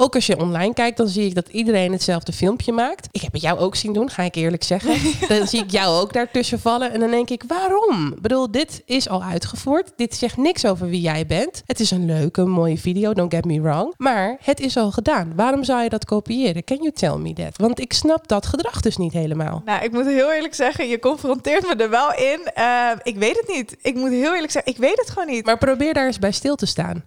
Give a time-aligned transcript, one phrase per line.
[0.00, 3.08] Ook als je online kijkt, dan zie ik dat iedereen hetzelfde filmpje maakt.
[3.10, 4.96] Ik heb het jou ook zien doen, ga ik eerlijk zeggen.
[5.36, 6.92] dan zie ik jou ook daartussen vallen.
[6.92, 8.12] En dan denk ik, waarom?
[8.12, 9.92] Ik bedoel, dit is al uitgevoerd.
[9.96, 11.62] Dit zegt niks over wie jij bent.
[11.66, 13.94] Het is een leuke, mooie video, don't get me wrong.
[13.96, 15.32] Maar het is al gedaan.
[15.36, 16.64] Waarom zou je dat kopiëren?
[16.64, 17.56] Can you tell me that?
[17.56, 19.62] Want ik snap dat gedrag dus niet helemaal.
[19.64, 22.40] Nou, ik moet heel eerlijk zeggen, je confronteert me er wel in.
[22.58, 23.76] Uh, ik weet het niet.
[23.82, 25.44] Ik moet heel eerlijk zeggen, ik weet het gewoon niet.
[25.44, 27.04] Maar probeer daar eens bij stil te staan.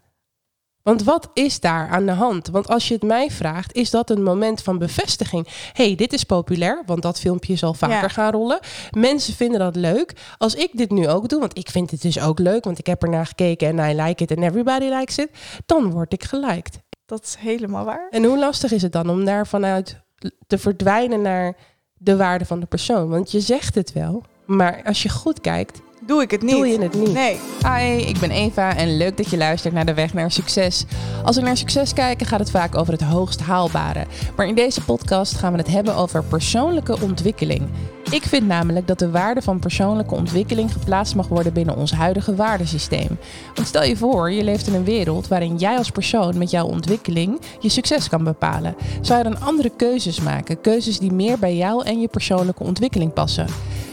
[0.84, 2.48] Want wat is daar aan de hand?
[2.48, 5.48] Want als je het mij vraagt, is dat een moment van bevestiging.
[5.74, 8.60] hey, dit is populair, want dat filmpje zal vaker gaan rollen.
[8.92, 10.14] Mensen vinden dat leuk.
[10.38, 12.88] Als ik dit nu ook doe, want ik vind het dus ook leuk, want ik
[12.88, 15.30] heb ernaar gekeken en I like it and everybody likes it,
[15.66, 16.80] dan word ik geliked.
[17.06, 18.08] Dat is helemaal waar.
[18.10, 20.02] En hoe lastig is het dan om daar vanuit
[20.48, 21.56] te verdwijnen naar
[21.94, 23.10] de waarde van de persoon?
[23.10, 25.82] Want je zegt het wel, maar als je goed kijkt,
[26.12, 26.52] doe ik het niet.
[26.52, 27.14] Doe je het niet?
[27.14, 27.40] Nee.
[27.66, 30.86] Hi, ik ben Eva en leuk dat je luistert naar de weg naar succes.
[31.24, 34.06] Als we naar succes kijken, gaat het vaak over het hoogst haalbare.
[34.36, 37.70] Maar in deze podcast gaan we het hebben over persoonlijke ontwikkeling.
[38.10, 42.36] Ik vind namelijk dat de waarde van persoonlijke ontwikkeling geplaatst mag worden binnen ons huidige
[42.36, 43.18] waardesysteem.
[43.56, 46.66] Want stel je voor, je leeft in een wereld waarin jij als persoon met jouw
[46.66, 48.76] ontwikkeling je succes kan bepalen.
[49.02, 50.62] Zou je dan andere keuzes maken?
[50.62, 53.46] Keuzes die meer bij jou en je persoonlijke ontwikkeling passen?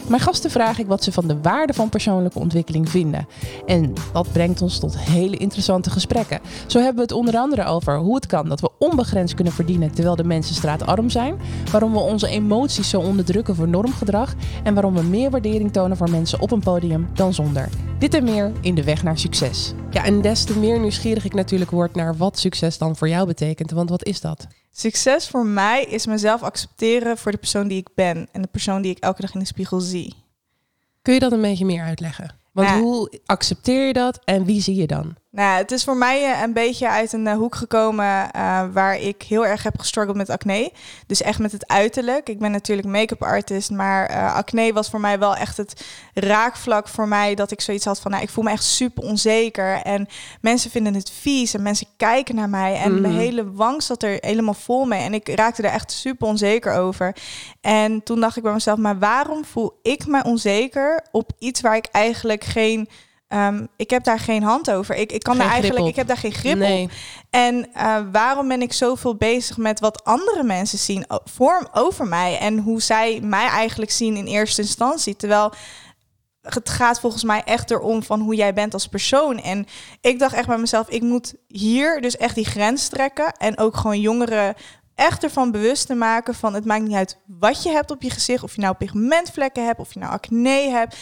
[0.09, 3.27] Mijn gasten vraag ik wat ze van de waarde van persoonlijke ontwikkeling vinden.
[3.65, 6.39] En dat brengt ons tot hele interessante gesprekken.
[6.67, 9.91] Zo hebben we het onder andere over hoe het kan dat we onbegrensd kunnen verdienen
[9.91, 11.39] terwijl de mensen straatarm zijn.
[11.71, 14.33] Waarom we onze emoties zo onderdrukken voor normgedrag.
[14.63, 17.69] En waarom we meer waardering tonen voor mensen op een podium dan zonder.
[17.99, 19.73] Dit en meer in de weg naar succes.
[19.89, 23.27] Ja, en des te meer nieuwsgierig ik natuurlijk word naar wat succes dan voor jou
[23.27, 23.71] betekent.
[23.71, 24.47] Want wat is dat?
[24.71, 28.81] Succes voor mij is mezelf accepteren voor de persoon die ik ben en de persoon
[28.81, 30.15] die ik elke dag in de spiegel zie.
[31.01, 32.35] Kun je dat een beetje meer uitleggen?
[32.51, 35.15] Want hoe accepteer je dat en wie zie je dan?
[35.31, 38.99] Nou, het is voor mij eh, een beetje uit een eh, hoek gekomen uh, waar
[38.99, 40.71] ik heel erg heb gestruggeld met acne.
[41.07, 42.29] Dus echt met het uiterlijk.
[42.29, 46.87] Ik ben natuurlijk make-up artist, maar uh, acne was voor mij wel echt het raakvlak
[46.87, 50.07] voor mij dat ik zoiets had van, nou, ik voel me echt super onzeker en
[50.41, 53.01] mensen vinden het vies en mensen kijken naar mij en mm.
[53.01, 56.73] mijn hele wang zat er helemaal vol mee en ik raakte er echt super onzeker
[56.73, 57.15] over.
[57.61, 61.75] En toen dacht ik bij mezelf, maar waarom voel ik me onzeker op iets waar
[61.75, 62.89] ik eigenlijk geen
[63.33, 64.95] Um, ik heb daar geen hand over.
[64.95, 66.83] Ik, ik kan daar eigenlijk, ik heb daar geen grip nee.
[66.83, 66.91] op.
[67.29, 72.37] En uh, waarom ben ik zoveel bezig met wat andere mensen zien vorm over mij
[72.37, 75.15] en hoe zij mij eigenlijk zien in eerste instantie?
[75.15, 75.53] Terwijl
[76.41, 79.39] het gaat volgens mij echt erom van hoe jij bent als persoon.
[79.39, 79.65] En
[80.01, 83.77] ik dacht echt bij mezelf, ik moet hier dus echt die grens trekken en ook
[83.77, 84.55] gewoon jongeren
[84.95, 88.09] echt ervan bewust te maken van het maakt niet uit wat je hebt op je
[88.09, 90.97] gezicht, of je nou pigmentvlekken hebt, of je nou acne hebt.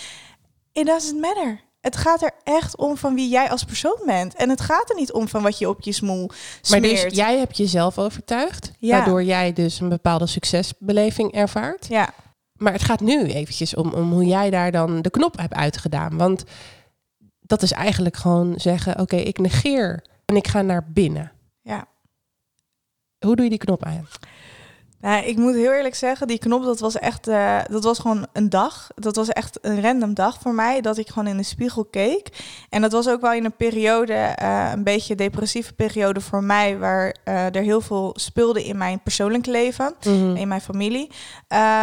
[0.74, 1.67] It doesn't matter.
[1.88, 4.36] Het gaat er echt om van wie jij als persoon bent.
[4.36, 6.32] En het gaat er niet om van wat je op je smoel
[6.62, 6.84] smeert.
[6.84, 8.98] Maar dus jij hebt jezelf overtuigd, ja.
[8.98, 11.88] waardoor jij dus een bepaalde succesbeleving ervaart.
[11.88, 12.14] Ja.
[12.54, 16.18] Maar het gaat nu eventjes om, om hoe jij daar dan de knop hebt uitgedaan.
[16.18, 16.44] Want
[17.40, 21.32] dat is eigenlijk gewoon zeggen, oké, ik negeer en ik ga naar binnen.
[21.62, 21.88] Ja.
[23.26, 24.08] Hoe doe je die knop aan?
[25.02, 28.28] Nou, ik moet heel eerlijk zeggen, die knop, dat was echt, uh, dat was gewoon
[28.34, 28.90] een dag.
[28.96, 32.30] Dat was echt een random dag voor mij, dat ik gewoon in de spiegel keek.
[32.70, 36.78] En dat was ook wel in een periode, uh, een beetje depressieve periode voor mij,
[36.78, 40.36] waar uh, er heel veel speelde in mijn persoonlijk leven, mm -hmm.
[40.36, 41.12] in mijn familie.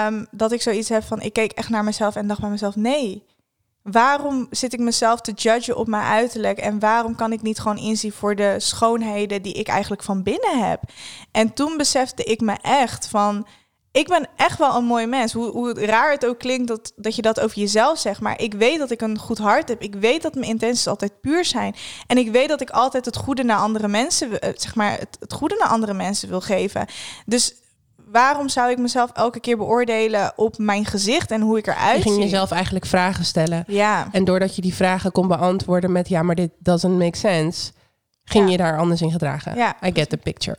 [0.07, 2.77] Um, dat ik zoiets heb van, ik keek echt naar mezelf en dacht bij mezelf,
[2.77, 3.25] nee,
[3.91, 6.59] waarom zit ik mezelf te judgen op mijn uiterlijk?
[6.59, 10.69] En waarom kan ik niet gewoon inzien voor de schoonheden die ik eigenlijk van binnen
[10.69, 10.83] heb?
[11.31, 13.47] En toen besefte ik me echt van.
[13.93, 15.33] Ik ben echt wel een mooi mens.
[15.33, 18.21] Hoe, hoe raar het ook klinkt dat, dat je dat over jezelf zegt.
[18.21, 19.83] Maar ik weet dat ik een goed hart heb.
[19.83, 21.75] Ik weet dat mijn intenties altijd puur zijn.
[22.07, 25.17] En ik weet dat ik altijd het goede naar andere mensen, eh, zeg maar, het,
[25.21, 26.87] het goede naar andere mensen wil geven.
[27.27, 27.55] Dus
[28.15, 32.05] waarom zou ik mezelf elke keer beoordelen op mijn gezicht en hoe ik eruit zie?
[32.05, 33.65] Je ging jezelf eigenlijk vragen stellen.
[33.67, 34.09] Ja.
[34.13, 37.73] En doordat je die vragen kon beantwoorden met ja, maar dit doesn't make sense,
[38.25, 39.57] ging je daar anders in gedragen.
[39.57, 39.77] Ja.
[39.87, 40.57] I get the picture.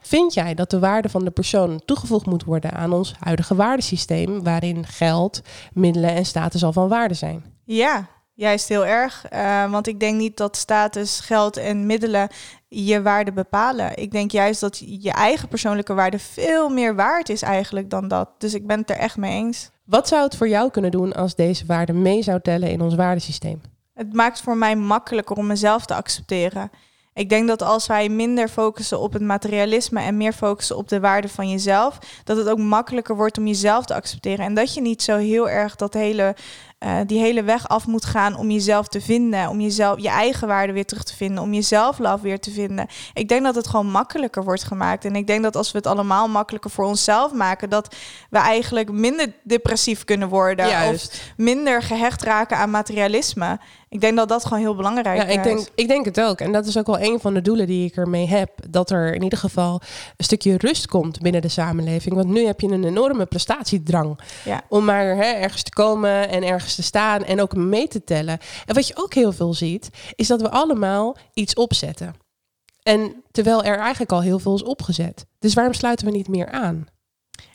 [0.00, 4.42] Vind jij dat de waarde van de persoon toegevoegd moet worden aan ons huidige waardesysteem,
[4.42, 5.42] waarin geld,
[5.72, 7.44] middelen en status al van waarde zijn?
[7.64, 9.24] Ja, juist heel erg.
[9.32, 12.28] Uh, want ik denk niet dat status, geld en middelen
[12.68, 13.96] je waarde bepalen.
[13.96, 18.28] Ik denk juist dat je eigen persoonlijke waarde veel meer waard is eigenlijk dan dat.
[18.38, 19.70] Dus ik ben het er echt mee eens.
[19.84, 22.94] Wat zou het voor jou kunnen doen als deze waarde mee zou tellen in ons
[22.94, 23.60] waardesysteem?
[23.94, 26.70] Het maakt voor mij makkelijker om mezelf te accepteren.
[27.14, 31.00] Ik denk dat als wij minder focussen op het materialisme en meer focussen op de
[31.00, 34.44] waarde van jezelf, dat het ook makkelijker wordt om jezelf te accepteren.
[34.44, 36.36] En dat je niet zo heel erg dat hele
[36.78, 40.48] eh, die hele weg af moet gaan om jezelf te vinden, om jezelf je eigen
[40.48, 42.86] waarde weer terug te vinden, om jezelf love weer te vinden.
[43.14, 45.04] Ik denk dat het gewoon makkelijker wordt gemaakt.
[45.04, 47.94] En ik denk dat als we het allemaal makkelijker voor onszelf maken, dat
[48.30, 51.12] we eigenlijk minder depressief kunnen worden Juist.
[51.12, 53.58] of minder gehecht raken aan materialisme.
[53.90, 55.44] Ik denk dat dat gewoon heel belangrijk Ja, ik is.
[55.44, 56.40] denk, ik denk het ook.
[56.40, 58.50] En dat is ook wel een van de doelen die ik ermee heb.
[58.68, 59.80] Dat er in ieder geval
[60.16, 62.14] een stukje rust komt binnen de samenleving.
[62.14, 64.18] Want nu heb je een enorme prestatiedrang.
[64.44, 64.62] Ja.
[64.68, 68.38] Om maar hè, ergens te komen en ergens te staan en ook mee te tellen.
[68.66, 72.14] En wat je ook heel veel ziet, is dat we allemaal iets opzetten.
[72.82, 75.26] En terwijl er eigenlijk al heel veel is opgezet.
[75.38, 76.86] Dus waarom sluiten we niet meer aan?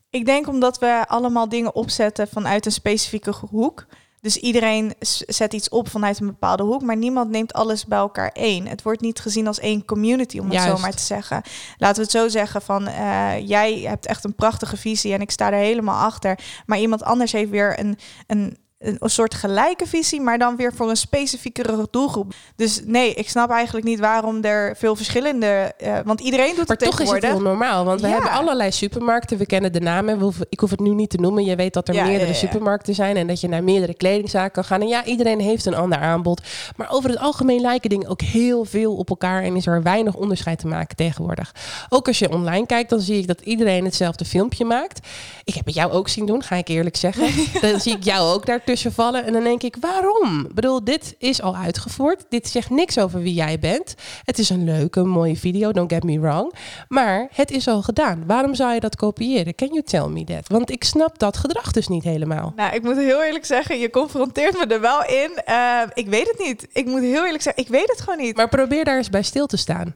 [0.09, 3.85] Ik denk omdat we allemaal dingen opzetten vanuit een specifieke hoek.
[4.23, 4.93] Dus iedereen
[5.27, 8.67] zet iets op vanuit een bepaalde hoek, maar niemand neemt alles bij elkaar één.
[8.67, 10.75] Het wordt niet gezien als één community, om het Juist.
[10.75, 11.41] zo maar te zeggen.
[11.77, 15.31] Laten we het zo zeggen van, eh, jij hebt echt een prachtige visie en ik
[15.31, 16.39] sta er helemaal achter.
[16.65, 20.89] Maar iemand anders heeft weer een, een, een, soort gelijke visie, maar dan weer voor
[20.89, 22.33] een specifiekere doelgroep.
[22.55, 25.73] Dus nee, ik snap eigenlijk niet waarom er veel verschillende...
[25.77, 27.85] eh, want iedereen doet Maar het toch is het heel normaal.
[27.85, 28.13] Want we Ja.
[28.13, 29.37] hebben allerlei supermarkten.
[29.37, 30.17] We kennen de namen.
[30.17, 31.45] We hoeven- ik hoef het nu niet te noemen.
[31.45, 32.35] Je weet dat er Ja, meerdere ja.
[32.37, 33.17] supermarkten zijn.
[33.17, 34.81] En dat je naar meerdere kledingzaken kan gaan.
[34.81, 36.41] En ja, iedereen heeft een ander aanbod.
[36.75, 39.43] Maar over het algemeen lijken dingen ook heel veel op elkaar.
[39.43, 41.55] En is er weinig onderscheid te maken tegenwoordig.
[41.89, 45.07] Ook als je online kijkt, dan zie ik dat iedereen hetzelfde filmpje maakt.
[45.43, 47.27] Ik heb het jou ook zien doen, ga ik eerlijk zeggen.
[47.61, 49.25] dan zie ik jou ook daartussen vallen.
[49.25, 50.45] En dan denk ik, waarom?
[50.45, 52.25] Ik bedoel, dit is al uitgevoerd.
[52.29, 53.95] Dit zegt niks over wie jij bent.
[54.23, 56.53] Het is een leuke, mooie video, don't get me wrong.
[56.87, 58.23] Maar het is al gedaan.
[58.27, 59.55] Waarom zou je dat kopiëren?
[59.55, 60.47] Can you tell me that?
[60.47, 62.53] Want ik snap dat gedrag dus niet helemaal.
[62.55, 65.31] Nou, ik moet heel eerlijk zeggen, je confronteert me er wel in.
[65.45, 66.67] Eh, ik weet het niet.
[66.73, 68.35] Ik moet heel eerlijk zeggen, ik weet het gewoon niet.
[68.35, 69.95] Maar probeer daar eens bij stil te staan.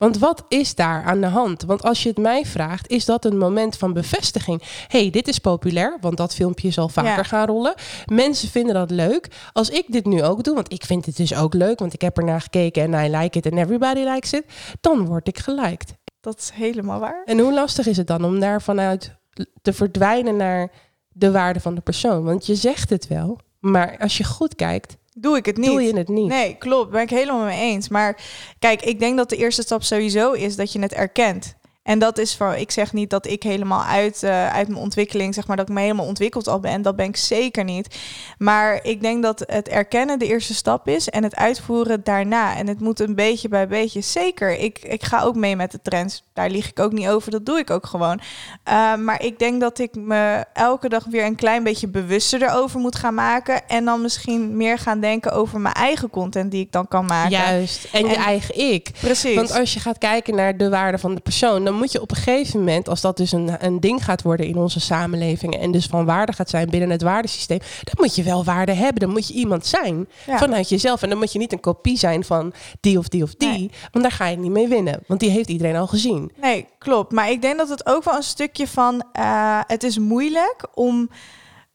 [0.00, 1.62] Want wat is daar aan de hand?
[1.62, 4.62] Want als je het mij vraagt, is dat een moment van bevestiging.
[4.88, 7.22] hey, dit is populair, want dat filmpje zal vaker Ja.
[7.22, 7.74] gaan rollen.
[8.06, 9.28] Mensen vinden dat leuk.
[9.52, 12.00] Als ik dit nu ook doe, want ik vind het dus ook leuk, want ik
[12.00, 14.44] heb ernaar gekeken en I like it and everybody likes it,
[14.80, 15.94] dan word ik geliked.
[16.20, 17.22] Dat is helemaal waar.
[17.24, 19.16] En hoe lastig is het dan om daar vanuit
[19.62, 20.70] te verdwijnen naar
[21.08, 22.24] de waarde van de persoon?
[22.24, 25.70] Want je zegt het wel, maar als je goed kijkt, Doe ik het niet.
[25.70, 26.28] doe je het niet.
[26.28, 26.90] Nee, klopt.
[26.90, 27.88] Ben ik helemaal mee eens.
[27.88, 28.20] Maar
[28.58, 31.54] kijk, ik denk dat de eerste stap sowieso is dat je het erkent.
[31.82, 35.34] En dat is van, ik zeg niet dat ik helemaal uit, eh, uit mijn ontwikkeling,
[35.34, 36.82] zeg maar, dat ik me helemaal ontwikkeld al ben.
[36.82, 37.98] Dat ben ik zeker niet.
[38.38, 42.56] Maar ik denk dat het erkennen de eerste stap is en het uitvoeren daarna.
[42.56, 44.00] En het moet een beetje bij beetje.
[44.00, 46.22] Zeker, ik, ik ga ook mee met de trends.
[46.32, 48.20] Daar lieg ik ook niet over, dat doe ik ook gewoon.
[48.68, 52.80] Uh, maar ik denk dat ik me elke dag weer een klein beetje bewuster erover
[52.80, 53.68] moet gaan maken.
[53.68, 57.30] En dan misschien meer gaan denken over mijn eigen content die ik dan kan maken.
[57.30, 58.90] Juist, en, je En- eigen ik.
[59.00, 59.34] Precies.
[59.34, 62.10] Want als je gaat kijken naar de waarde van de persoon, dan moet je op
[62.10, 65.70] een gegeven moment, als dat dus een, een ding gaat worden in onze samenleving en
[65.72, 69.00] dus van waarde gaat zijn binnen het waardesysteem, dan moet je wel waarde hebben.
[69.00, 70.38] Dan moet je iemand zijn Ja.
[70.38, 71.02] vanuit jezelf.
[71.02, 73.70] En dan moet je niet een kopie zijn van die of die of die, Nee.
[73.92, 75.00] want daar ga je niet mee winnen.
[75.06, 76.32] Want die heeft iedereen al gezien.
[76.40, 77.12] Nee, klopt.
[77.12, 79.04] Maar ik denk dat het ook wel een stukje van...
[79.12, 81.10] eh, het is moeilijk om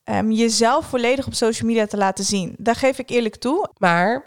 [0.03, 2.55] ehm, jezelf volledig op social media te laten zien.
[2.57, 3.69] Daar geef ik eerlijk toe.
[3.77, 4.25] Maar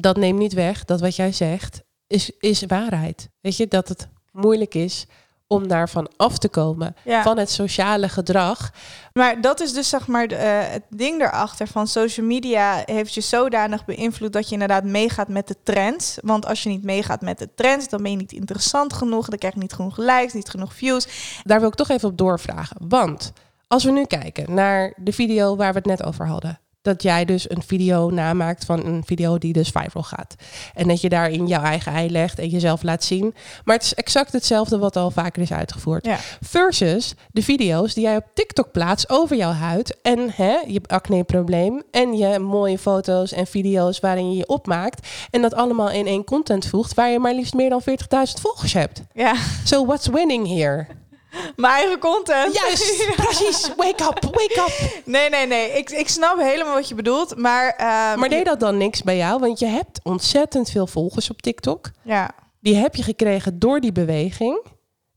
[0.00, 3.28] dat neemt niet weg dat wat jij zegt is, is waarheid.
[3.40, 4.08] Weet je, dat het
[4.38, 5.06] moeilijk is
[5.48, 6.96] om daarvan af te komen.
[7.04, 7.22] Ja.
[7.22, 8.72] Van het sociale gedrag.
[9.12, 13.20] Maar dat is dus zeg maar eh, het ding erachter van social media heeft je
[13.20, 16.18] zodanig beïnvloed dat je inderdaad meegaat met de trends.
[16.22, 19.28] Want als je niet meegaat met de trends, dan ben je niet interessant genoeg.
[19.28, 21.06] Dan krijg je niet genoeg likes, niet genoeg views.
[21.44, 22.76] Daar wil ik toch even op doorvragen.
[22.88, 23.32] Want
[23.66, 26.60] als we nu kijken naar de video waar we het net over hadden.
[26.88, 30.34] Dat jij dus een video namaakt van een video die dus viral gaat.
[30.74, 33.34] En dat je daarin jouw eigen ei legt en jezelf laat zien.
[33.64, 36.06] Maar het is exact hetzelfde wat al vaker is uitgevoerd.
[36.06, 36.18] Ja.
[36.40, 39.96] Versus de video's die jij op TikTok plaatst over jouw huid.
[40.02, 41.82] En hè, je acne-probleem.
[41.90, 45.08] En je mooie foto's en video's waarin je je opmaakt.
[45.30, 46.94] En dat allemaal in één content voegt.
[46.94, 47.96] Waar je maar liefst meer dan 40.000
[48.40, 49.02] volgers hebt.
[49.12, 50.86] Ja, So what's winning here?
[51.56, 52.54] mijn eigen content.
[52.54, 53.68] Juist, precies.
[53.76, 55.02] Wake up, wake up.
[55.04, 55.70] Nee, nee, nee.
[55.70, 57.36] Ik, ik snap helemaal wat je bedoelt.
[57.36, 59.40] Maar, ehm, Maar deed dat dan niks bij jou?
[59.40, 61.90] Want je hebt ontzettend veel volgers op TikTok.
[62.02, 62.30] Ja,
[62.60, 64.64] Die heb je gekregen door die beweging.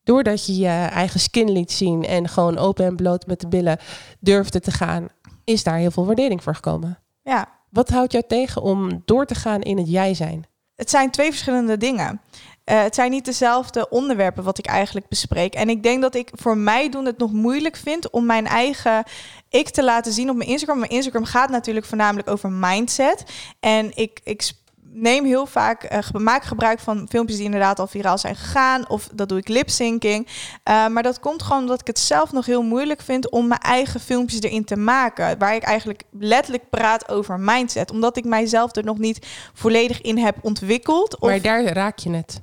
[0.03, 3.79] Doordat je je eigen skin liet zien en gewoon open en bloot met de billen
[4.19, 5.07] durfde te gaan,
[5.43, 6.99] is daar heel veel waardering voor gekomen.
[7.23, 7.59] ja.
[7.69, 10.45] Wat houdt jou tegen om door te gaan in het jij zijn?
[10.75, 12.21] Het zijn twee verschillende dingen.
[12.63, 15.53] Eh, het zijn niet dezelfde onderwerpen wat ik eigenlijk bespreek.
[15.53, 19.03] En ik denk dat ik voor mij doen het nog moeilijk vind om mijn eigen
[19.49, 20.79] ik te laten zien op mijn Instagram.
[20.79, 23.23] Mijn Instagram gaat natuurlijk voornamelijk over mindset.
[23.59, 24.51] En ik, ik
[24.93, 28.89] neem heel vaak, uh, maak gebruik van filmpjes die inderdaad al viraal zijn gegaan.
[28.89, 30.27] Of dat doe ik lip-syncing.
[30.27, 33.59] Uh, maar dat komt gewoon omdat ik het zelf nog heel moeilijk vind om mijn
[33.59, 35.37] eigen filmpjes erin te maken.
[35.37, 37.91] Waar ik eigenlijk letterlijk praat over mindset.
[37.91, 41.19] Omdat ik mijzelf er nog niet volledig in heb ontwikkeld.
[41.19, 42.41] Maar daar raak je het.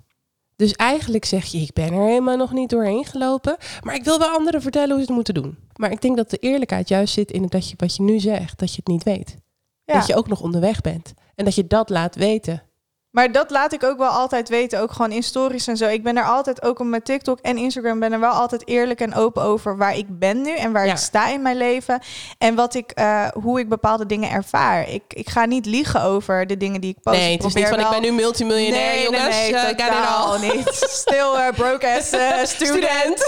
[0.58, 3.56] Dus eigenlijk zeg je, ik ben er helemaal nog niet doorheen gelopen.
[3.82, 5.58] Maar ik wil wel anderen vertellen hoe ze het moeten doen.
[5.76, 8.18] Maar ik denk dat de eerlijkheid juist zit in het dat je wat je nu
[8.18, 9.36] zegt, dat je het niet weet.
[9.84, 11.14] Dat je ook nog onderweg bent.
[11.34, 12.62] En dat je dat laat weten.
[13.10, 15.86] Maar dat laat ik ook wel altijd weten, ook gewoon in stories en zo.
[15.86, 19.00] Ik ben er altijd, ook op mijn TikTok en Instagram, ben er wel altijd eerlijk
[19.00, 22.00] en open over waar ik ben nu en waar ik sta in mijn leven.
[22.38, 24.88] En wat ik, uh, hoe ik bepaalde dingen ervaar.
[24.88, 27.16] Ik, ik ga niet liegen over de dingen die ik post.
[27.16, 29.36] Nee, het is niet van ik ben nu multimiljonair, nee, jongens.
[29.36, 30.66] Nee, nee, uh, totaal niet.
[31.04, 32.48] Still uh, broke as student.
[32.48, 33.18] student.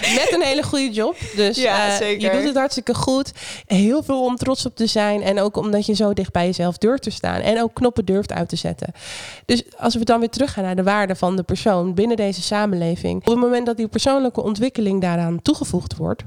[0.20, 1.16] Met een hele goede job.
[1.36, 2.30] Dus ja, zeker.
[2.30, 3.32] je doet het hartstikke goed.
[3.66, 5.22] Heel veel om trots op te zijn.
[5.22, 7.40] En ook omdat je zo dicht bij jezelf durft te staan.
[7.40, 8.79] En ook knoppen durft uit te zetten.
[9.44, 13.16] Dus als we dan weer teruggaan naar de waarde van de persoon binnen deze samenleving.
[13.16, 16.22] Op het moment dat die persoonlijke ontwikkeling daaraan toegevoegd wordt,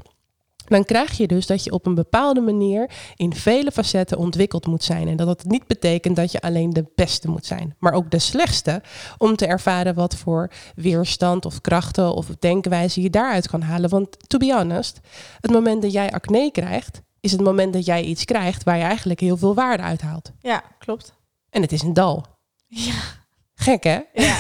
[0.67, 4.83] dan krijg je dus dat je op een bepaalde manier in vele facetten ontwikkeld moet
[4.83, 5.07] zijn.
[5.07, 8.19] En dat dat niet betekent dat je alleen de beste moet zijn, maar ook de
[8.19, 8.81] slechtste.
[9.17, 13.89] Om te ervaren wat voor weerstand of krachten of denkwijze je daaruit kan halen.
[13.89, 14.99] Want to be honest,
[15.39, 18.83] het moment dat jij acne krijgt, is het moment dat jij iets krijgt waar je
[18.83, 20.31] eigenlijk heel veel waarde uithaalt.
[20.39, 21.13] Ja, klopt.
[21.49, 22.32] En het is een dal.
[22.73, 23.21] Ja.
[23.55, 23.99] Gek hè?
[24.13, 24.35] Ja.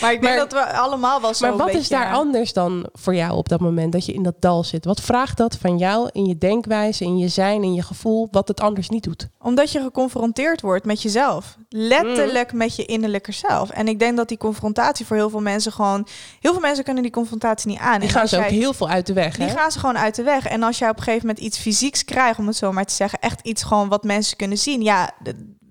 [0.00, 1.46] Maar ik denk dat we allemaal wel zo.
[1.46, 4.34] Maar wat is daar anders dan voor jou op dat moment dat je in dat
[4.38, 4.84] dal zit?
[4.84, 8.48] Wat vraagt dat van jou in je denkwijze, in je zijn, in je gevoel, wat
[8.48, 9.28] het anders niet doet?
[9.38, 11.56] Omdat je geconfronteerd wordt met jezelf.
[11.68, 13.70] Letterlijk met je innerlijke zelf.
[13.70, 16.06] En ik denk dat die confrontatie voor heel veel mensen gewoon.
[16.40, 18.00] Heel veel mensen kunnen die confrontatie niet aan.
[18.00, 19.36] Die gaan ze ook heel veel uit de weg.
[19.36, 20.46] Die gaan ze gewoon uit de weg.
[20.46, 22.94] En als jij op een gegeven moment iets fysieks krijgt, om het zo maar te
[22.94, 24.82] zeggen, echt iets gewoon wat mensen kunnen zien.
[24.82, 25.10] Ja,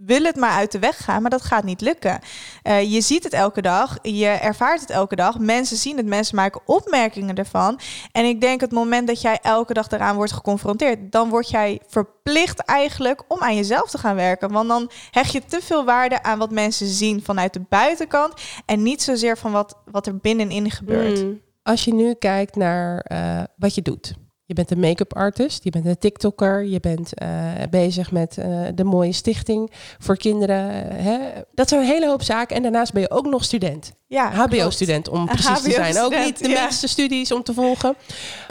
[0.08, 2.20] wil het maar uit de weg gaan, maar dat gaat niet lukken.
[2.64, 5.40] Uh, je ziet het elke dag, je ervaart het elke dag.
[5.40, 7.80] Mensen zien het, mensen maken opmerkingen ervan.
[8.12, 11.82] En ik denk het moment dat jij elke dag eraan wordt geconfronteerd, dan word jij
[11.88, 14.52] verplicht eigenlijk om aan jezelf te gaan werken.
[14.52, 18.34] Want dan hecht je te veel waarde aan wat mensen zien vanuit de buitenkant
[18.66, 21.20] en niet zozeer van wat, wat er binnenin gebeurt.
[21.20, 21.42] Hmm.
[21.64, 24.16] Als je nu kijkt naar uh, wat je doet
[24.48, 28.68] je bent een make-up artist, je bent een TikToker, je bent uh, bezig met uh,
[28.76, 30.58] de mooie stichting voor kinderen.
[30.96, 31.20] Hè?
[31.54, 32.56] Dat zijn een hele hoop zaken.
[32.56, 33.92] En daarnaast ben je ook nog student.
[34.08, 36.00] Ja, HBO-student om precies te zijn.
[36.00, 36.62] Ook niet de ja.
[36.62, 37.96] minste studies om te volgen.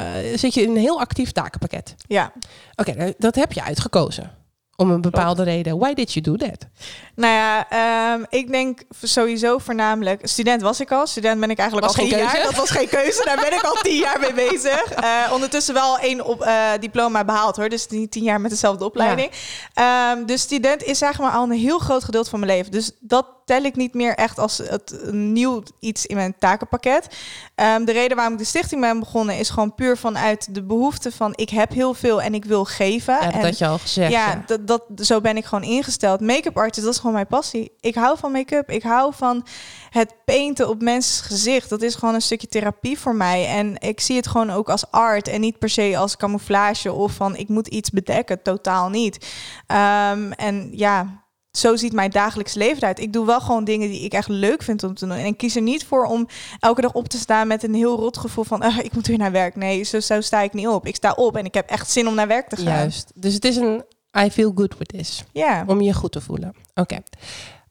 [0.00, 1.94] Uh, zit je in een heel actief takenpakket.
[2.06, 2.32] Ja.
[2.74, 4.30] Oké, dat heb je uitgekozen.
[4.76, 5.78] Om een bepaalde reden.
[5.78, 6.66] Why did you do that?
[7.14, 7.66] Nou ja,
[8.14, 10.26] um, ik denk sowieso voornamelijk...
[10.28, 11.06] Student was ik al.
[11.06, 12.42] Student ben ik eigenlijk was al tien jaar.
[12.42, 13.24] Dat was geen keuze.
[13.24, 15.02] Daar ben ik al tien jaar mee bezig.
[15.02, 17.68] Uh, ondertussen wel één op, uh, diploma behaald hoor.
[17.68, 19.30] Dus niet tien jaar met dezelfde opleiding.
[19.74, 20.12] Ja.
[20.12, 22.72] Um, dus student is zeg maar al een heel groot gedeelte van mijn leven.
[22.72, 27.16] Dus dat tel ik niet meer echt als het nieuw iets in mijn takenpakket.
[27.54, 31.12] Um, de reden waarom ik de stichting ben begonnen is gewoon puur vanuit de behoefte
[31.12, 33.14] van ik heb heel veel en ik wil geven.
[33.14, 34.12] Ja, dat en, had je al gezegd.
[34.12, 34.42] Ja, ja.
[34.46, 36.20] Dat, dat, zo ben ik gewoon ingesteld.
[36.20, 37.72] Make-up artist, dat is gewoon mijn passie.
[37.80, 38.70] Ik hou van make-up.
[38.70, 39.46] Ik hou van
[39.90, 41.68] het painten op mensen's gezicht.
[41.68, 43.46] Dat is gewoon een stukje therapie voor mij.
[43.46, 47.12] En ik zie het gewoon ook als art en niet per se als camouflage of
[47.12, 48.42] van ik moet iets bedekken.
[48.42, 49.26] Totaal niet.
[49.66, 51.24] Um, en ja,
[51.58, 53.00] zo ziet mijn dagelijks leven uit.
[53.00, 55.16] Ik doe wel gewoon dingen die ik echt leuk vind om te doen.
[55.16, 57.96] En ik kies er niet voor om elke dag op te staan met een heel
[57.96, 59.56] rot gevoel van uh, ik moet weer naar werk.
[59.56, 60.86] Nee, zo, zo sta ik niet op.
[60.86, 62.64] Ik sta op en ik heb echt zin om naar werk te gaan.
[62.64, 63.12] Juist.
[63.14, 63.84] Dus het is een
[64.18, 65.24] I feel good with this.
[65.32, 65.64] Ja.
[65.66, 66.54] Om je goed te voelen.
[66.74, 66.98] Oké.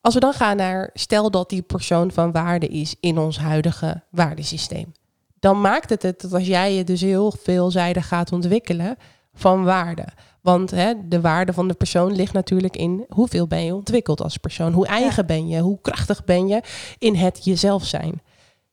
[0.02, 4.04] Als we dan gaan naar, stel dat die persoon van waarde is in ons huidige
[4.10, 4.92] waardesysteem.
[5.40, 8.98] Dan maakt het het dat als jij je dus heel veelzijdig gaat ontwikkelen
[9.34, 10.08] van waarde.
[10.46, 14.38] Want hè, de waarde van de persoon ligt natuurlijk in hoeveel ben je ontwikkeld als
[14.38, 14.74] persoon.
[14.74, 15.60] Hoe eigen ben je?
[15.60, 16.62] Hoe krachtig ben je
[16.98, 18.22] in het jezelf zijn?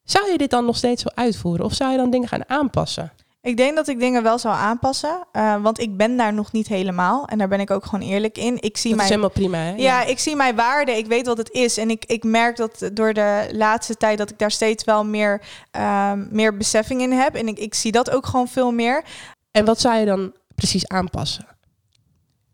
[0.05, 1.65] Zou je dit dan nog steeds zo uitvoeren?
[1.65, 3.13] Of zou je dan dingen gaan aanpassen?
[3.43, 6.69] Ik denk dat ik dingen wel zou aanpassen, uh, want ik ben daar nog niet
[6.69, 7.27] helemaal.
[7.27, 8.57] En daar ben ik ook gewoon eerlijk in.
[8.61, 9.59] Ik zie dat mijn, is helemaal prima.
[9.59, 9.71] Hè?
[9.71, 10.93] Ja, ja, ik zie mijn waarde.
[10.93, 11.77] Ik weet wat het is.
[11.77, 15.43] En ik, ik merk dat door de laatste tijd dat ik daar steeds wel meer,
[15.77, 17.35] uh, meer beseffing in heb.
[17.35, 19.05] En ik, ik zie dat ook gewoon veel meer.
[19.51, 21.52] En wat zou je dan precies aanpassen?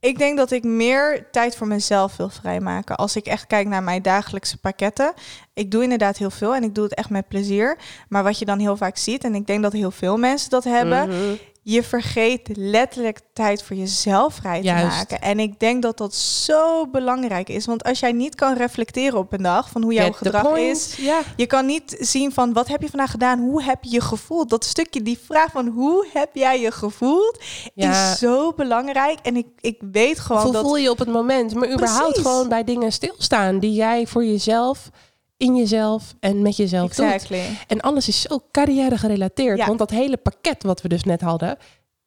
[0.01, 2.97] Ik denk dat ik meer tijd voor mezelf wil vrijmaken.
[2.97, 5.13] Als ik echt kijk naar mijn dagelijkse pakketten.
[5.55, 7.79] Ik doe inderdaad heel veel en ik doe het echt met plezier.
[8.09, 10.65] Maar wat je dan heel vaak ziet, en ik denk dat heel veel mensen dat
[10.65, 11.09] hebben.
[11.09, 11.35] Mhm
[11.71, 14.97] je vergeet letterlijk tijd voor jezelf vrij te Juist.
[14.97, 15.21] maken.
[15.21, 17.67] En ik denk dat dat zo belangrijk is.
[17.67, 20.97] Want als jij niet kan reflecteren op een dag van hoe jouw Get gedrag is,
[21.37, 24.51] je kan niet zien van wat heb je vandaag gedaan, hoe heb je je gevoeld.
[24.51, 27.39] Dat stukje, die vraag van hoe heb jij je gevoeld,
[27.75, 28.13] Ja.
[28.13, 29.19] is zo belangrijk.
[29.23, 30.63] En ik, ik weet gewoon Hoe dat...
[30.65, 31.55] voel je op het moment?
[31.55, 32.23] Maar überhaupt Precies.
[32.31, 34.91] gewoon bij dingen stilstaan die jij voor jezelf,
[35.39, 37.29] in jezelf en met jezelf doet.
[37.67, 39.59] En alles is zo carrière gerelateerd.
[39.59, 39.67] Ja.
[39.67, 41.57] Want dat hele pakket wat we dus net hadden,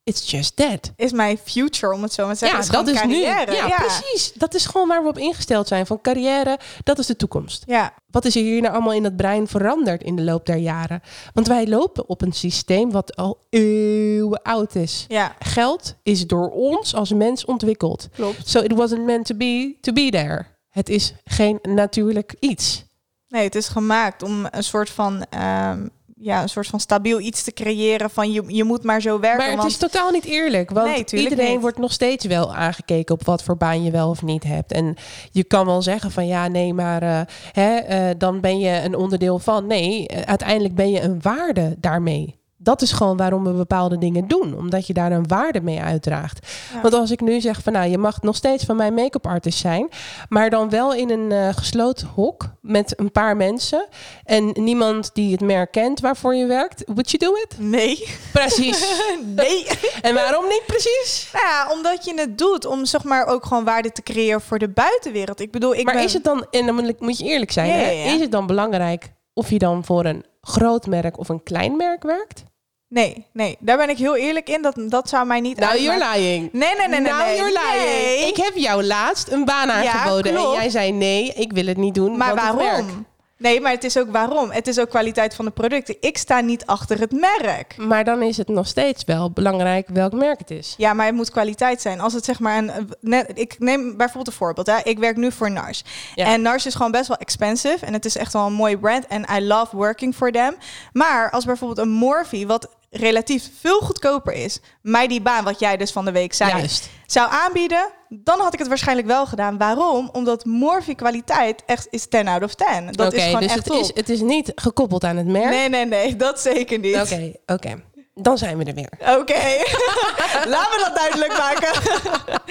[0.04, 0.92] it's just that.
[0.96, 2.58] Is mijn future, om het zo maar te zeggen.
[2.58, 3.52] Ja, is dat is carrière.
[3.52, 3.58] nu.
[3.58, 4.34] Ja, precies.
[4.34, 5.86] Dat is gewoon waar we op ingesteld zijn.
[5.86, 7.64] Van carrière, dat is de toekomst.
[7.66, 10.56] Ja, Wat is er hier nou allemaal in dat brein veranderd in de loop der
[10.58, 11.02] jaren?
[11.34, 15.06] Want wij lopen op een systeem wat al eeuwen oud is.
[15.08, 18.08] ja, Geld is door ons als mens ontwikkeld.
[18.14, 18.50] klopt.
[18.50, 20.46] So it wasn't meant to be to be there.
[20.70, 22.84] Het is geen natuurlijk iets.
[23.32, 27.44] Nee, het is gemaakt om een soort van, ehm, ja, een soort van stabiel iets
[27.44, 29.38] te creëren van je, je moet maar zo werken.
[29.38, 30.70] Maar het want is totaal niet eerlijk.
[30.70, 31.62] Want Nee, iedereen niet.
[31.62, 34.72] wordt nog steeds wel aangekeken op wat voor baan je wel of niet hebt.
[34.72, 34.96] En
[35.32, 37.22] je kan wel zeggen van ja, nee, maar eh,
[37.52, 39.68] hè, eh, dan ben je een onderdeel van.
[39.68, 42.40] Nee, eh, uiteindelijk ben je een waarde daarmee.
[42.64, 44.58] Dat is gewoon waarom we bepaalde dingen doen.
[44.58, 46.48] Omdat je daar een waarde mee uitdraagt.
[46.74, 46.82] Ja.
[46.82, 49.60] Want als ik nu zeg van nou, je mag nog steeds van mijn make-up artist
[49.60, 49.90] zijn.
[50.30, 53.88] Maar dan wel in een eh, gesloten hok met een paar mensen.
[54.24, 56.84] En niemand die het merk kent waarvoor je werkt.
[56.86, 57.56] Would you do it?
[57.60, 58.08] Nee.
[58.34, 59.02] Precies.
[59.36, 59.68] nee.
[60.02, 61.30] En waarom niet precies?
[61.34, 64.60] Nou ja, omdat je het doet om zeg maar ook gewoon waarde te creëren voor
[64.60, 65.40] de buitenwereld.
[65.40, 66.04] Ik bedoel, ik maar ben...
[66.04, 68.14] is het dan, en dan moet je eerlijk zijn, Ja, hè?
[68.14, 72.04] is het dan belangrijk of je dan voor een groot merk of een klein merk
[72.04, 72.44] werkt?
[72.92, 74.62] Nee, nee, daar ben ik heel eerlijk in.
[74.62, 76.50] Dat, dat zou mij niet Nou, you're lying.
[76.54, 77.12] Nee, nee, nee, nee.
[77.12, 77.36] nou, nee.
[77.36, 77.86] you're lying.
[77.86, 78.28] Nee.
[78.28, 81.96] Ik heb jou laatst een baan aangeboden en jij zei nee, ik wil het niet
[81.96, 82.18] doen.
[82.18, 83.06] Maar waarom?
[83.42, 84.52] Nee, maar het is ook waarom.
[84.52, 85.96] Het is ook kwaliteit van de producten.
[86.00, 87.76] Ik sta niet achter het merk.
[87.78, 90.74] Maar dan is het nog steeds wel belangrijk welk merk het is.
[90.78, 92.00] Ja, maar het moet kwaliteit zijn.
[92.00, 92.72] Als het zeg maar een.
[93.00, 94.68] Net, ik neem bijvoorbeeld een voorbeeld.
[94.68, 94.78] Hè.
[94.84, 95.84] Ik werk nu voor NARS.
[96.16, 96.26] Ja.
[96.26, 97.86] En NARS is gewoon best wel expensive.
[97.86, 99.08] En het is echt wel een mooie brand.
[99.08, 100.56] En I love working for them.
[100.94, 105.78] Maar als bijvoorbeeld een Morphe, wat relatief veel goedkoper is, mij die baan, wat jij
[105.78, 106.90] dus van de week zei, Juist.
[107.06, 109.58] zou aanbieden, dan had ik het waarschijnlijk wel gedaan.
[109.58, 110.10] Waarom?
[110.14, 112.92] Omdat Morphe kwaliteit echt is 10 out of 10.
[112.92, 113.82] Dat is gewoon dus echt het top.
[113.82, 115.50] is, het is niet gekoppeld aan het merk.
[115.50, 116.96] Nee, nee, nee, dat zeker niet.
[116.96, 117.82] Oké, oké.
[118.14, 118.92] Dan zijn we er weer.
[119.20, 119.34] Oké,
[120.54, 121.72] laten we dat duidelijk maken.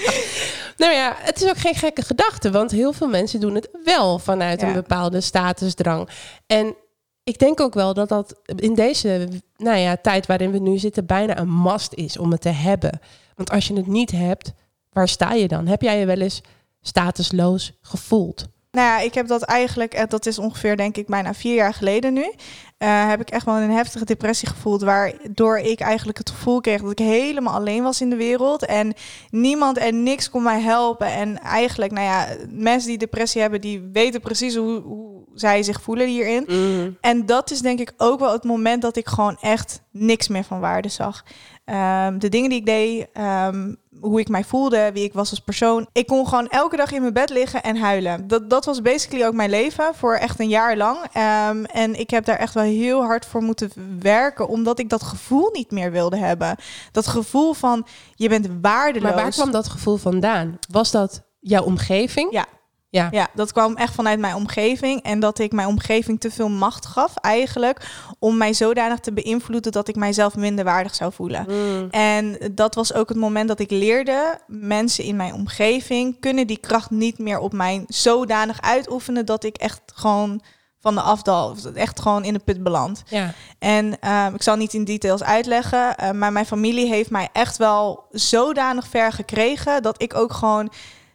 [0.77, 4.19] Nou ja, het is ook geen gekke gedachte, want heel veel mensen doen het wel
[4.19, 4.67] vanuit Ja.
[4.67, 6.09] een bepaalde statusdrang.
[6.47, 6.75] En
[7.25, 11.07] ik denk ook wel dat dat in deze nou ja, tijd waarin we nu zitten
[11.07, 13.01] bijna een must is om het te hebben.
[13.35, 14.53] Want als je het niet hebt,
[14.93, 15.67] waar sta je dan?
[15.67, 16.43] Heb jij je wel eens
[16.81, 18.49] statusloos gevoeld?
[18.71, 21.75] Nou ja, ik heb dat eigenlijk, eh, dat is ongeveer denk ik bijna vier jaar
[21.75, 22.33] geleden nu.
[22.79, 24.83] eh, heb ik echt wel een heftige depressie gevoeld.
[24.83, 28.65] Waardoor ik eigenlijk het gevoel kreeg dat ik helemaal alleen was in de wereld.
[28.67, 28.95] En
[29.31, 31.07] niemand en niks kon mij helpen.
[31.07, 35.83] En eigenlijk, nou ja, mensen die depressie hebben, die weten precies hoe, hoe zij zich
[35.83, 36.47] voelen hierin.
[37.01, 40.45] En dat is denk ik ook wel het moment dat ik gewoon echt niks meer
[40.45, 41.25] van waarde zag.
[41.65, 45.41] Ehm, de dingen die ik deed, ehm, hoe ik mij voelde, wie ik was als
[45.41, 45.87] persoon.
[45.93, 48.29] Ik kon gewoon elke dag in mijn bed liggen en huilen.
[48.29, 50.99] Dat, dat was basically ook mijn leven voor echt een jaar lang.
[51.13, 55.03] Ehm, en ik heb daar echt wel heel hard voor moeten werken, omdat ik dat
[55.03, 56.57] gevoel niet meer wilde hebben.
[56.93, 59.13] Dat gevoel van je bent waardeloos.
[59.13, 60.59] Maar waar kwam dat gevoel vandaan?
[60.71, 62.33] Was dat jouw omgeving?
[62.33, 62.47] Ja.
[62.91, 63.09] Ja.
[63.11, 65.03] Ja, dat kwam echt vanuit mijn omgeving.
[65.03, 67.91] En dat ik mijn omgeving te veel macht gaf, eigenlijk.
[68.19, 71.47] Om mij zodanig te beïnvloeden dat ik mijzelf minder waardig zou voelen.
[71.49, 71.89] Mm.
[71.91, 74.39] En dat was ook het moment dat ik leerde.
[74.47, 79.27] Mensen in mijn omgeving kunnen die kracht niet meer op mij zodanig uitoefenen.
[79.27, 80.43] dat ik echt gewoon
[80.81, 83.03] van de afdal, echt gewoon in de put beland.
[83.09, 83.33] Ja.
[83.59, 87.57] En ehm, ik zal niet in details uitleggen, eh, maar mijn familie heeft mij echt
[87.57, 90.73] wel zodanig ver gekregen dat ik ook gewoon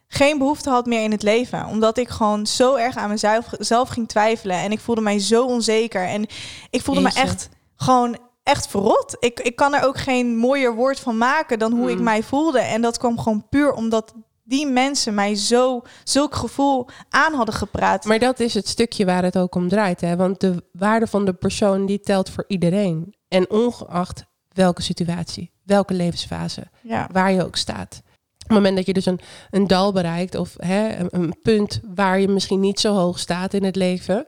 [0.07, 1.65] geen behoefte had meer in het leven.
[1.65, 4.57] Omdat ik gewoon zo erg aan mezelf zelf ging twijfelen.
[4.57, 6.05] En ik voelde mij zo onzeker.
[6.07, 6.25] En
[6.69, 7.19] ik voelde Jeetje.
[7.19, 9.15] me echt gewoon echt verrot.
[9.19, 12.03] Ik, ik kan er ook geen mooier woord van maken dan hoe ik Mm.
[12.03, 12.59] mij voelde.
[12.59, 14.13] En dat kwam gewoon puur omdat
[14.43, 18.05] die mensen mij zo zulk gevoel aan hadden gepraat.
[18.05, 20.01] Maar dat is het stukje waar het ook om draait.
[20.01, 20.15] Hè?
[20.15, 23.15] Want de waarde van de persoon die telt voor iedereen.
[23.27, 27.09] En ongeacht welke situatie, welke levensfase, ja.
[27.11, 28.01] waar je ook staat.
[28.45, 29.19] Op het moment dat je dus een,
[29.51, 33.53] een dal bereikt of hè, een, een punt waar je misschien niet zo hoog staat
[33.53, 34.25] in het leven,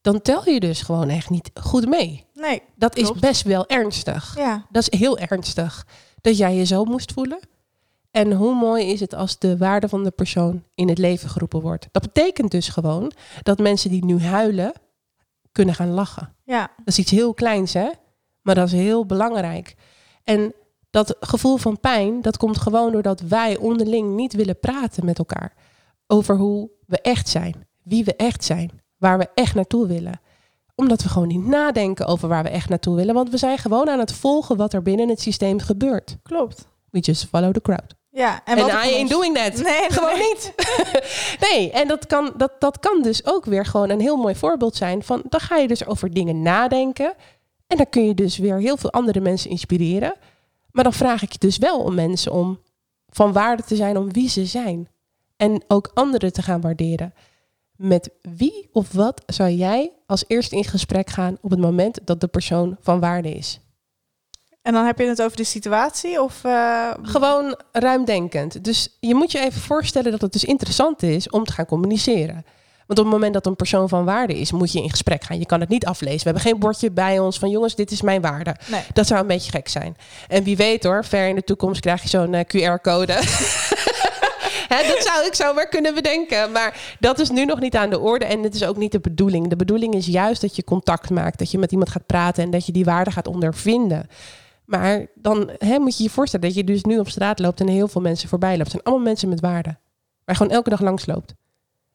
[0.00, 2.26] dan tel je dus gewoon echt niet goed mee.
[2.34, 4.34] Nee, Dat is best wel ernstig.
[4.36, 4.66] ja.
[4.70, 5.86] Dat is heel ernstig.
[6.20, 7.38] Dat jij je zo moest voelen.
[8.10, 11.60] En hoe mooi is het als de waarde van de persoon in het leven geroepen
[11.60, 11.88] wordt.
[11.92, 14.72] Dat betekent dus gewoon dat mensen die nu huilen,
[15.52, 16.34] kunnen gaan lachen.
[16.44, 17.88] Ja, Dat is iets heel kleins, hè?
[18.42, 19.74] Maar dat is heel belangrijk.
[20.24, 20.54] En
[20.92, 25.54] Dat gevoel van pijn, dat komt gewoon doordat wij onderling niet willen praten met elkaar.
[26.06, 30.20] Over hoe we echt zijn, wie we echt zijn, waar we echt naartoe willen.
[30.74, 33.14] Omdat we gewoon niet nadenken over waar we echt naartoe willen.
[33.14, 36.16] Want we zijn gewoon aan het volgen wat er binnen het systeem gebeurt.
[36.22, 36.68] Klopt.
[36.90, 37.94] We just follow the crowd.
[38.10, 39.54] Ja, En, I ain't doing that.
[39.54, 40.28] Nee, nee, gewoon nee.
[40.28, 40.54] niet.
[41.50, 44.76] nee, en dat kan, dat, dat kan dus ook weer gewoon een heel mooi voorbeeld
[44.76, 45.22] zijn van...
[45.28, 47.14] dan ga je dus over dingen nadenken.
[47.66, 50.14] En dan kun je dus weer heel veel andere mensen inspireren.
[50.72, 52.60] Maar dan vraag ik je dus wel om mensen om
[53.08, 54.88] van waarde te zijn om wie ze zijn.
[55.36, 57.14] En ook anderen te gaan waarderen.
[57.76, 62.20] Met wie of wat zou jij als eerste in gesprek gaan op het moment dat
[62.20, 63.60] de persoon van waarde is?
[64.62, 66.44] En dan heb je het over de situatie of...
[66.44, 68.64] eh, Gewoon ruimdenkend.
[68.64, 72.44] Dus je moet je even voorstellen dat het dus interessant is om te gaan communiceren.
[72.92, 75.38] Want op het moment dat een persoon van waarde is, moet je in gesprek gaan.
[75.38, 76.18] Je kan het niet aflezen.
[76.18, 78.56] We hebben geen bordje bij ons van jongens, dit is mijn waarde.
[78.66, 78.82] nee.
[78.92, 79.96] Dat zou een beetje gek zijn.
[80.28, 83.12] En wie weet hoor, ver in de toekomst krijg je zo'n eh, QR-code.
[84.68, 86.52] Dat zou ik zomaar kunnen bedenken.
[86.52, 88.24] Maar dat is nu nog niet aan de orde.
[88.24, 89.48] En het is ook niet de bedoeling.
[89.48, 91.38] De bedoeling is juist dat je contact maakt.
[91.38, 94.06] Dat je met iemand gaat praten en dat je die waarde gaat ondervinden.
[94.64, 97.88] Maar dan moet je je voorstellen dat je dus nu op straat loopt en heel
[97.88, 98.62] veel mensen voorbij loopt.
[98.62, 99.68] Het zijn allemaal mensen met waarde.
[99.68, 99.78] Waar
[100.24, 101.34] je gewoon elke dag langs loopt.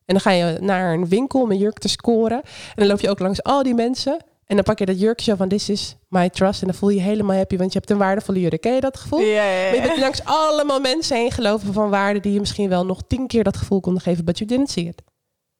[0.08, 2.42] En dan ga je naar een winkel om een jurk te scoren.
[2.42, 4.18] En dan loop je ook langs al die mensen.
[4.46, 6.62] En dan pak je dat jurkje zo van this is my trust.
[6.62, 8.62] En dan voel je je helemaal happy, want je hebt een waardevolle jurk.
[8.62, 9.20] Ken je dat gevoel?
[9.20, 12.70] Ja, ja, Maar je bent langs allemaal mensen heen gelopen van waarde die je misschien
[12.70, 15.02] wel nog tien keer dat gevoel konden geven, but you didn't see it.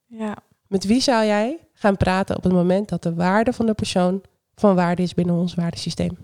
[0.06, 0.36] ja.
[0.66, 4.22] Met wie zou jij gaan praten op het moment dat de waarde van de persoon
[4.54, 6.18] van waarde is binnen ons waardesysteem?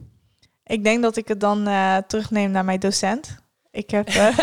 [0.64, 3.36] Ik denk dat ik het dan eh, terugneem naar mijn docent.
[3.74, 4.08] Ik heb...
[4.08, 4.38] eh,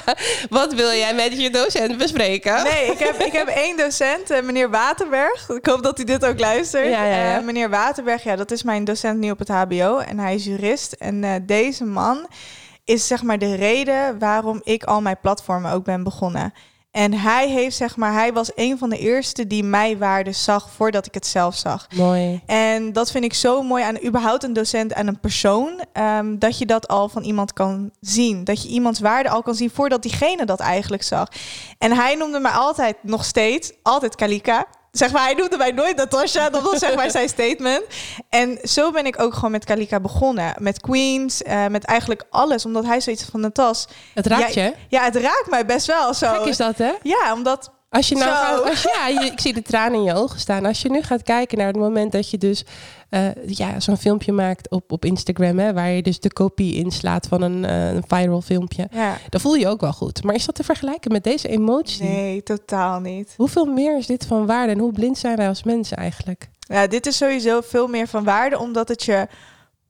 [0.58, 2.62] Wat wil jij met je docent bespreken?
[2.62, 5.48] Nee, ik heb, ik heb één docent, eh, meneer Waterberg.
[5.48, 6.88] Ik hoop dat hij dit ook luistert.
[6.88, 7.38] Ja, ja, ja.
[7.38, 9.98] Eh, meneer Waterberg, ja, dat is mijn docent nu op het HBO.
[9.98, 10.92] En hij is jurist.
[10.92, 12.26] En deze man
[12.84, 16.52] is zeg maar de reden waarom ik al mijn platformen ook ben begonnen.
[16.98, 20.70] En hij heeft zeg maar, hij was een van de eerste die mij waarde zag
[20.70, 21.86] voordat ik het zelf zag.
[21.94, 22.42] Mooi.
[22.46, 25.84] En dat vind ik zo mooi aan überhaupt een docent en een persoon.
[25.92, 28.44] ehm, dat je dat al van iemand kan zien.
[28.44, 31.28] Dat je iemands waarde al kan zien voordat diegene dat eigenlijk zag.
[31.78, 34.66] En hij noemde mij altijd, nog steeds, altijd Kalika.
[34.92, 36.50] Zeg maar, hij noemde mij nooit Natasha.
[36.50, 37.82] Dat was zeg maar zijn statement.
[38.28, 40.54] En zo ben ik ook gewoon met Kalika begonnen.
[40.58, 42.64] Met Queens, eh, met eigenlijk alles.
[42.64, 43.88] Omdat hij zoiets van Natas.
[44.14, 44.74] Het raakt je.
[44.88, 46.32] Ja, het raakt mij best wel zo.
[46.32, 46.92] Gek is dat, hè?
[47.02, 47.70] Ja, omdat...
[47.90, 48.34] Als je nou Zo.
[48.34, 50.64] gaat, als, ja, je, ik zie de tranen in je ogen staan.
[50.64, 52.64] Als je nu gaat kijken naar het moment dat je dus
[53.10, 57.26] eh, ja, zo'n filmpje maakt op, op Instagram, hè, waar je dus de kopie inslaat
[57.26, 60.22] van een, eh, een viral filmpje, Ja, dan voel je je ook wel goed.
[60.22, 62.04] Maar is dat te vergelijken met deze emotie?
[62.04, 63.34] nee, totaal niet.
[63.36, 66.48] Hoeveel meer is dit van waarde en hoe blind zijn wij als mensen eigenlijk?
[66.60, 69.26] Ja, dit is sowieso veel meer van waarde, omdat het je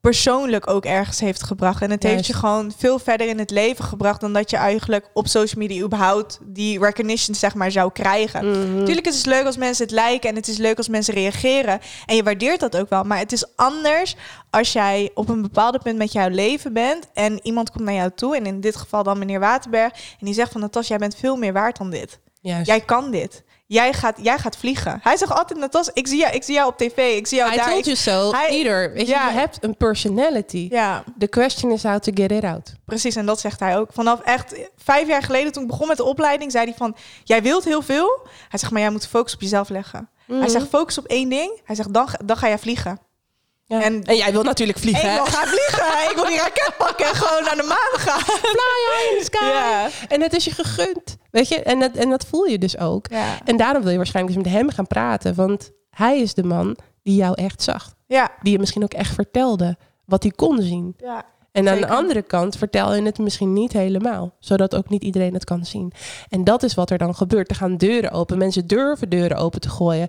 [0.00, 1.82] persoonlijk ook ergens heeft gebracht.
[1.82, 5.10] En het heeft je gewoon veel verder in het leven gebracht dan dat je eigenlijk
[5.14, 8.74] op social media überhaupt die recognition zeg maar zou krijgen.
[8.78, 11.80] Natuurlijk is het leuk als mensen het liken en het is leuk als mensen reageren.
[12.06, 13.04] En je waardeert dat ook wel.
[13.04, 14.16] Maar het is anders
[14.50, 18.10] als jij op een bepaald punt met jouw leven bent en iemand komt naar jou
[18.14, 18.36] toe.
[18.36, 19.92] En in dit geval dan meneer Waterberg.
[19.92, 22.20] En die zegt van Natas, jij bent veel meer waard dan dit.
[22.40, 22.66] Juist.
[22.66, 23.44] Jij kan dit.
[23.70, 24.98] Jij gaat, jij gaat vliegen.
[25.02, 27.16] Hij zegt altijd, Natas, ik zie jou, ik zie jou op tv.
[27.16, 27.70] Ik zie jou I daar.
[27.70, 28.32] told you so.
[28.32, 28.92] Hij- Ieder.
[28.92, 29.28] Weet Ja.
[29.28, 30.66] je hebt een personality.
[30.70, 32.72] Ja, The question is how to get it out.
[32.84, 33.16] precies.
[33.16, 33.88] En dat zegt hij ook.
[33.92, 36.96] Vanaf echt vijf jaar geleden, toen ik begon met de opleiding, zei hij van...
[37.24, 38.26] Jij wilt heel veel.
[38.48, 40.08] Hij zegt, maar jij moet focus op jezelf leggen.
[40.26, 40.48] Hij Mhm.
[40.48, 41.60] zegt, focus op één ding.
[41.64, 42.98] Hij zegt, dan, dan ga jij vliegen.
[43.68, 43.82] Ja.
[43.82, 45.08] en- En, jij wil natuurlijk vliegen.
[45.08, 46.10] Ik wil gaan vliegen.
[46.10, 48.20] ik wil die raket pakken en gewoon naar de maan gaan.
[48.20, 48.50] Fly
[48.90, 49.44] high in the sky.
[49.44, 49.88] Ja.
[50.08, 51.16] En het is je gegund.
[51.30, 51.62] Weet je?
[51.62, 53.06] En dat, en dat voel je dus ook.
[53.10, 53.38] Ja.
[53.44, 55.34] En daarom wil je waarschijnlijk dus met hem gaan praten.
[55.34, 57.94] Want hij is de man die jou echt zag.
[58.06, 58.30] Ja.
[58.42, 60.94] Die je misschien ook echt vertelde wat hij kon zien.
[60.98, 61.24] ja.
[61.52, 64.34] En aan de andere kant vertel je het misschien niet helemaal.
[64.40, 65.92] Zodat ook niet iedereen het kan zien.
[66.28, 67.50] En dat is wat er dan gebeurt.
[67.50, 68.38] Er gaan deuren open.
[68.38, 70.08] Mensen durven deuren open te gooien.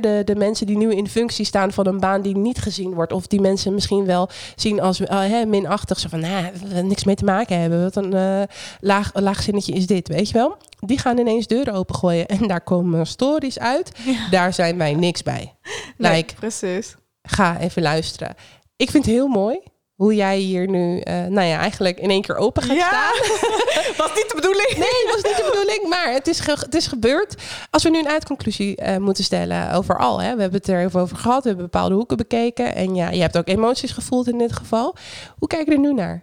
[0.00, 3.12] De, de mensen die nu in functie staan van een baan die niet gezien wordt.
[3.12, 5.98] Of die mensen misschien wel zien als uh, hè, minachtig.
[5.98, 6.44] Zo van, nou,
[6.82, 7.82] niks mee te maken hebben.
[7.82, 8.42] Wat een eh,
[8.80, 10.56] laag, laag zinnetje is dit, weet je wel?
[10.80, 12.26] Die gaan ineens deuren opengooien.
[12.26, 13.92] En daar komen stories uit.
[14.30, 15.54] Daar zijn wij niks bij.
[15.96, 16.94] Nee, Like, precies.
[17.22, 18.34] ga even luisteren.
[18.76, 19.60] Ik vind het heel mooi
[19.94, 22.86] hoe jij hier nu, eh, nou ja, eigenlijk in één keer open gaat Ja.
[22.88, 23.12] staan.
[23.96, 24.68] Was niet de bedoeling.
[24.70, 27.42] Nee, dat was niet de bedoeling, maar het is, ge- het is gebeurd.
[27.70, 31.00] Als we nu een uitconclusie eh, moeten stellen overal, hè, we hebben het er even
[31.00, 34.38] over gehad, we hebben bepaalde hoeken bekeken en ja, je hebt ook emoties gevoeld in
[34.38, 34.94] dit geval.
[35.38, 36.22] Hoe kijk je er nu naar?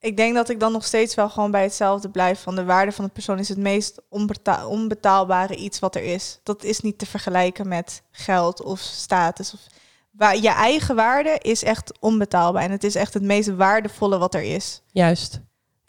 [0.00, 2.40] Ik denk dat ik dan nog steeds wel gewoon bij hetzelfde blijf.
[2.42, 6.40] Van de waarde van de persoon is het meest onbeta- onbetaalbare iets wat er is.
[6.42, 9.52] Dat is niet te vergelijken met geld of status.
[9.54, 9.60] Of
[10.12, 12.62] waar je eigen waarde is echt onbetaalbaar.
[12.62, 14.82] En het is echt het meest waardevolle wat er is.
[14.86, 15.40] Juist.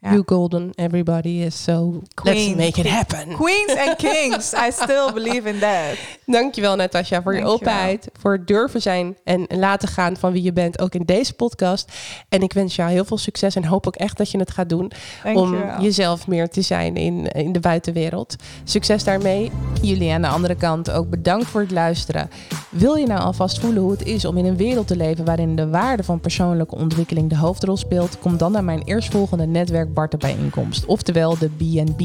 [0.03, 0.11] Ja.
[0.11, 2.01] You golden, everybody is so...
[2.13, 2.35] Queen.
[2.35, 3.35] Let's make it happen.
[3.35, 5.97] Queens and kings, I still believe in that.
[6.25, 10.53] Dankjewel Natasja voor je openheid, voor het durven zijn en laten gaan van wie je
[10.53, 11.91] bent, ook in deze podcast.
[12.29, 14.69] En ik wens jou heel veel succes en hoop ook echt dat je het gaat
[14.69, 14.91] doen
[15.33, 18.35] om jezelf meer te zijn in, in de buitenwereld.
[18.63, 19.51] Succes daarmee.
[19.81, 22.29] Jullie aan de andere kant ook bedankt voor het luisteren.
[22.69, 25.55] Wil je nou alvast voelen hoe het is om in een wereld te leven waarin
[25.55, 28.19] de waarde van persoonlijke ontwikkeling de hoofdrol speelt?
[28.19, 32.01] Kom dan naar mijn eerstvolgende netwerk Barten bijeenkomst, oftewel de B&B.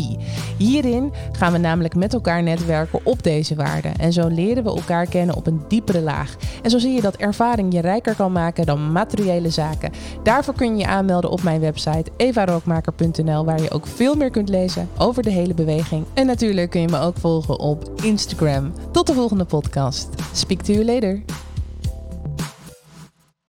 [0.57, 5.07] Hierin gaan we namelijk met elkaar netwerken op deze waarden en zo leren we elkaar
[5.07, 6.37] kennen op een diepere laag.
[6.63, 9.93] En zo zie je dat ervaring je rijker kan maken dan materiële zaken.
[10.23, 14.49] Daarvoor kun je je aanmelden op mijn website evarookmaker.nl waar je ook veel meer kunt
[14.49, 16.05] lezen over de hele beweging.
[16.15, 18.73] En natuurlijk kun je me ook volgen op Instagram.
[18.93, 20.09] Tot de volgende podcast.
[20.33, 21.23] Speak to you later.